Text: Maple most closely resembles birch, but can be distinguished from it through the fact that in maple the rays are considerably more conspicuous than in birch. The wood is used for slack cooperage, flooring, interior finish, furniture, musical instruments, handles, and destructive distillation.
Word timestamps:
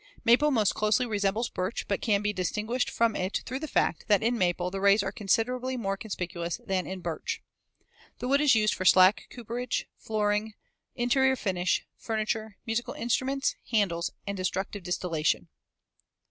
Maple 0.25 0.49
most 0.49 0.73
closely 0.73 1.05
resembles 1.05 1.47
birch, 1.51 1.87
but 1.87 2.01
can 2.01 2.23
be 2.23 2.33
distinguished 2.33 2.89
from 2.89 3.15
it 3.15 3.43
through 3.45 3.59
the 3.59 3.67
fact 3.67 4.05
that 4.07 4.23
in 4.23 4.35
maple 4.35 4.71
the 4.71 4.81
rays 4.81 5.03
are 5.03 5.11
considerably 5.11 5.77
more 5.77 5.95
conspicuous 5.95 6.59
than 6.65 6.87
in 6.87 7.01
birch. 7.01 7.43
The 8.17 8.27
wood 8.27 8.41
is 8.41 8.55
used 8.55 8.73
for 8.73 8.83
slack 8.83 9.27
cooperage, 9.29 9.87
flooring, 9.99 10.55
interior 10.95 11.35
finish, 11.35 11.85
furniture, 11.99 12.57
musical 12.65 12.95
instruments, 12.95 13.55
handles, 13.69 14.09
and 14.25 14.35
destructive 14.35 14.81
distillation. 14.81 15.49